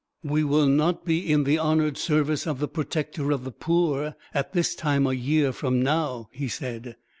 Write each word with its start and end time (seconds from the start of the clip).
"We 0.23 0.43
will 0.43 0.65
not 0.65 1.05
be 1.05 1.31
in 1.31 1.43
the 1.43 1.59
honoured 1.59 1.95
service 1.95 2.47
of 2.47 2.57
the 2.57 2.67
Protector 2.67 3.29
of 3.29 3.43
the 3.43 3.51
Poor 3.51 4.15
at 4.33 4.51
this 4.51 4.73
time 4.73 5.05
a 5.05 5.13
year 5.13 5.51
from 5.53 5.79
now," 5.83 6.27
he 6.31 6.47
said. 6.47 6.95